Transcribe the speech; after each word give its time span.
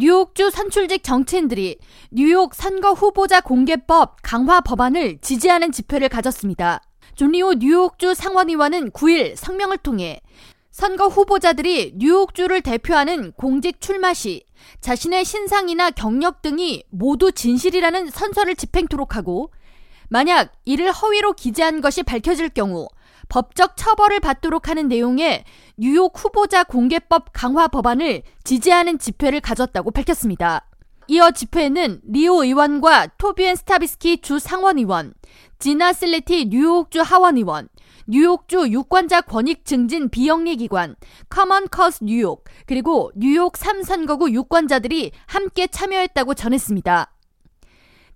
뉴욕주 0.00 0.50
선출직 0.50 1.02
정치인들이 1.02 1.76
뉴욕 2.12 2.54
선거 2.54 2.92
후보자 2.92 3.40
공개법 3.40 4.18
강화 4.22 4.60
법안을 4.60 5.18
지지하는 5.20 5.72
집회를 5.72 6.08
가졌습니다. 6.08 6.80
존리오 7.16 7.54
뉴욕주 7.54 8.14
상원의원은 8.14 8.92
9일 8.92 9.34
성명을 9.34 9.78
통해 9.78 10.20
선거 10.70 11.08
후보자들이 11.08 11.94
뉴욕주를 11.96 12.60
대표하는 12.60 13.32
공직 13.32 13.80
출마 13.80 14.14
시 14.14 14.44
자신의 14.80 15.24
신상이나 15.24 15.90
경력 15.90 16.42
등이 16.42 16.84
모두 16.90 17.32
진실이라는 17.32 18.10
선서를 18.10 18.54
집행토록 18.54 19.16
하고 19.16 19.50
만약 20.08 20.52
이를 20.64 20.92
허위로 20.92 21.32
기재한 21.32 21.80
것이 21.80 22.04
밝혀질 22.04 22.50
경우 22.50 22.86
법적 23.28 23.76
처벌을 23.76 24.20
받도록 24.20 24.68
하는 24.68 24.88
내용의 24.88 25.44
뉴욕 25.76 26.12
후보자 26.16 26.64
공개법 26.64 27.32
강화 27.32 27.68
법안을 27.68 28.22
지지하는 28.44 28.98
집회를 28.98 29.40
가졌다고 29.40 29.90
밝혔습니다. 29.90 30.66
이어 31.08 31.30
집회에는 31.30 32.02
리우 32.04 32.44
의원과 32.44 33.08
토비 33.18 33.40
앤 33.40 33.56
스타비스키 33.56 34.20
주 34.20 34.38
상원의원, 34.38 35.14
지나 35.58 35.94
실리티 35.94 36.46
뉴욕주 36.50 37.00
하원의원, 37.00 37.68
뉴욕주 38.06 38.68
유권자 38.68 39.22
권익 39.22 39.64
증진 39.64 40.08
비영리 40.08 40.56
기관 40.56 40.96
커먼 41.28 41.68
코즈 41.70 42.04
뉴욕 42.04 42.42
그리고 42.66 43.10
뉴욕 43.14 43.52
3선거구 43.52 44.32
유권자들이 44.32 45.12
함께 45.26 45.66
참여했다고 45.66 46.32
전했습니다. 46.34 47.10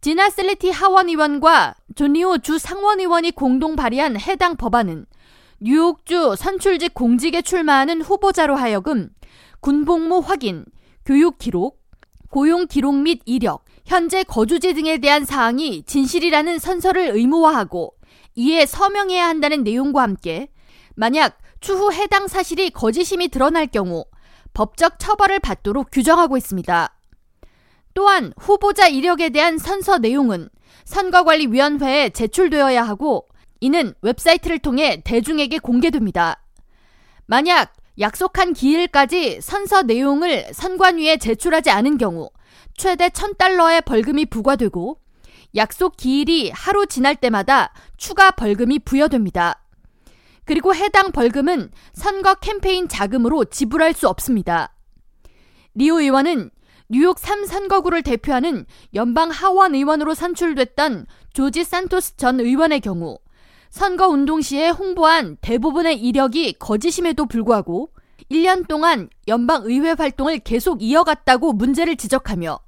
지나 0.00 0.30
실리티 0.30 0.70
하원의원과 0.70 1.74
존 1.94 2.16
리우 2.16 2.38
주 2.38 2.58
상원의원이 2.58 3.32
공동 3.32 3.76
발의한 3.76 4.18
해당 4.18 4.56
법안은 4.56 5.06
뉴욕주 5.60 6.36
선출직 6.36 6.94
공직에 6.94 7.42
출마하는 7.42 8.00
후보자로 8.00 8.56
하여금 8.56 9.10
군복무 9.60 10.20
확인, 10.20 10.64
교육 11.04 11.38
기록, 11.38 11.80
고용 12.30 12.66
기록 12.66 12.94
및 12.94 13.20
이력, 13.26 13.64
현재 13.84 14.22
거주지 14.22 14.72
등에 14.74 14.98
대한 14.98 15.24
사항이 15.24 15.82
진실이라는 15.82 16.58
선서를 16.58 17.10
의무화하고 17.14 17.94
이에 18.36 18.64
서명해야 18.64 19.26
한다는 19.26 19.64
내용과 19.64 20.02
함께 20.02 20.48
만약 20.94 21.38
추후 21.60 21.92
해당 21.92 22.28
사실이 22.28 22.70
거짓임이 22.70 23.28
드러날 23.28 23.66
경우 23.66 24.04
법적 24.54 24.98
처벌을 24.98 25.40
받도록 25.40 25.88
규정하고 25.90 26.36
있습니다. 26.36 26.96
또한 27.94 28.32
후보자 28.38 28.86
이력에 28.88 29.30
대한 29.30 29.58
선서 29.58 29.98
내용은 29.98 30.48
선거관리위원회에 30.90 32.10
제출되어야 32.10 32.82
하고 32.82 33.26
이는 33.60 33.94
웹사이트를 34.02 34.58
통해 34.58 35.00
대중에게 35.04 35.58
공개됩니다. 35.58 36.42
만약 37.26 37.72
약속한 38.00 38.52
기일까지 38.52 39.40
선서 39.40 39.82
내용을 39.82 40.52
선관위에 40.52 41.18
제출하지 41.18 41.70
않은 41.70 41.96
경우 41.98 42.30
최대 42.76 43.08
1000달러의 43.08 43.84
벌금이 43.84 44.26
부과되고 44.26 44.98
약속 45.54 45.96
기일이 45.96 46.50
하루 46.50 46.86
지날 46.86 47.14
때마다 47.14 47.72
추가 47.96 48.32
벌금이 48.32 48.80
부여됩니다. 48.80 49.62
그리고 50.44 50.74
해당 50.74 51.12
벌금은 51.12 51.70
선거 51.92 52.34
캠페인 52.34 52.88
자금으로 52.88 53.44
지불할 53.44 53.92
수 53.92 54.08
없습니다. 54.08 54.74
리오 55.74 56.00
의원은 56.00 56.50
뉴욕 56.92 57.16
3선거구를 57.16 58.02
대표하는 58.02 58.66
연방 58.94 59.30
하원 59.30 59.76
의원으로 59.76 60.14
선출됐던 60.14 61.06
조지 61.32 61.62
산토스 61.62 62.16
전 62.16 62.40
의원의 62.40 62.80
경우 62.80 63.20
선거 63.70 64.08
운동 64.08 64.40
시에 64.40 64.70
홍보한 64.70 65.36
대부분의 65.40 66.00
이력이 66.00 66.54
거짓임에도 66.54 67.26
불구하고 67.26 67.90
1년 68.28 68.66
동안 68.66 69.08
연방 69.28 69.62
의회 69.66 69.92
활동을 69.92 70.40
계속 70.40 70.82
이어갔다고 70.82 71.52
문제를 71.52 71.94
지적하며 71.94 72.58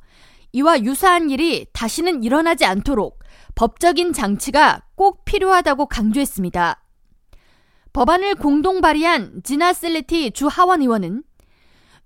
이와 0.52 0.82
유사한 0.82 1.28
일이 1.28 1.66
다시는 1.72 2.22
일어나지 2.22 2.64
않도록 2.64 3.18
법적인 3.56 4.12
장치가 4.12 4.82
꼭 4.94 5.24
필요하다고 5.24 5.86
강조했습니다. 5.86 6.80
법안을 7.92 8.36
공동 8.36 8.80
발의한 8.80 9.42
지나 9.42 9.72
슬레티 9.72 10.30
주 10.30 10.46
하원 10.46 10.80
의원은 10.80 11.24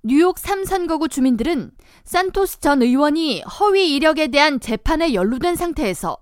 뉴욕 0.08 0.36
3선거구 0.36 1.10
주민들은 1.10 1.72
산토스 2.04 2.60
전 2.60 2.80
의원이 2.80 3.40
허위 3.40 3.92
이력에 3.96 4.28
대한 4.28 4.60
재판에 4.60 5.14
연루된 5.14 5.56
상태에서 5.56 6.16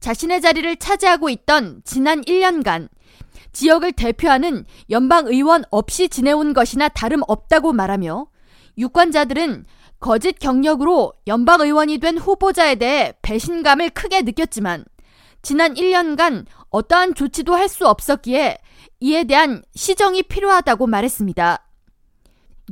자신의 0.00 0.42
자리를 0.42 0.76
차지하고 0.76 1.30
있던 1.30 1.80
지난 1.82 2.20
1년간 2.20 2.90
지역을 3.52 3.92
대표하는 3.92 4.66
연방 4.90 5.28
의원 5.28 5.64
없이 5.70 6.10
지내온 6.10 6.52
것이나 6.52 6.90
다름없다고 6.90 7.72
말하며 7.72 8.26
유권자들은 8.76 9.64
거짓 9.98 10.38
경력으로 10.38 11.14
연방 11.26 11.62
의원이 11.62 12.00
된 12.00 12.18
후보자에 12.18 12.74
대해 12.74 13.14
배신감을 13.22 13.90
크게 13.90 14.20
느꼈지만 14.20 14.84
지난 15.40 15.72
1년간 15.72 16.44
어떠한 16.68 17.14
조치도 17.14 17.54
할 17.54 17.70
수 17.70 17.88
없었기에 17.88 18.58
이에 19.00 19.24
대한 19.24 19.62
시정이 19.74 20.24
필요하다고 20.24 20.86
말했습니다. 20.86 21.71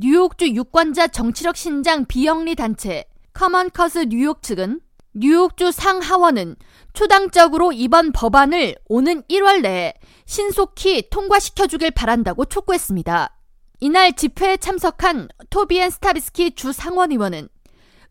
뉴욕주 0.03 0.47
유권자 0.47 1.09
정치력 1.09 1.55
신장 1.55 2.05
비영리 2.05 2.55
단체 2.55 3.05
커먼코즈 3.33 4.07
뉴욕 4.09 4.41
측은 4.41 4.79
뉴욕주 5.13 5.71
상하원은 5.71 6.55
초당적으로 6.93 7.71
이번 7.71 8.11
법안을 8.11 8.77
오는 8.87 9.21
1월 9.29 9.61
내에 9.61 9.93
신속히 10.25 11.07
통과시켜주길 11.11 11.91
바란다고 11.91 12.45
촉구했습니다. 12.45 13.37
이날 13.81 14.13
집회에 14.13 14.57
참석한 14.57 15.27
토비앤 15.51 15.91
스타비스키 15.91 16.55
주 16.55 16.71
상원 16.71 17.11
의원은 17.11 17.47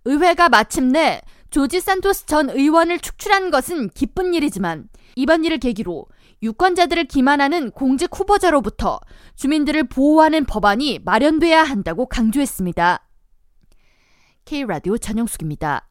의회가 0.05 0.49
마침내 0.49 1.21
조지 1.51 1.81
산토스 1.81 2.27
전 2.27 2.49
의원을 2.49 3.01
축출한 3.01 3.51
것은 3.51 3.91
기쁜 3.91 4.35
일이지만 4.35 4.89
이번 5.17 5.45
일을 5.45 5.59
계기로 5.59 6.07
유권자들을 6.43 7.05
기만하는 7.05 7.71
공직 7.73 8.11
후보자로부터 8.19 9.01
주민들을 9.37 9.89
보호하는 9.89 10.45
법안이 10.47 11.01
마련돼야 11.05 11.63
한다고 11.63 12.07
강조했습니다. 12.07 13.07
K라디오 14.45 14.97
전영숙입니다. 14.97 15.90